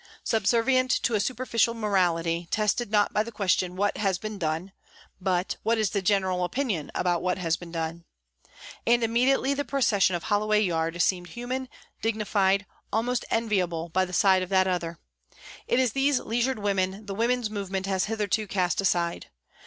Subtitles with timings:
[0.23, 4.71] Subservient to a superficial morality, tested not by the question," What has been done?"
[5.21, 8.05] but" What is the general opinion about what has been done?"
[8.87, 11.69] And im mediately the procession of Holloway yard seemed human,
[12.01, 14.97] dignified, almost enviable by the side of that other.
[15.67, 19.27] It is these leisured women the women's movement has hitherto cast aside.